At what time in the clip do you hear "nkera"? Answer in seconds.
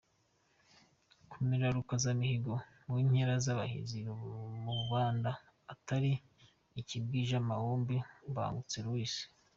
3.05-3.33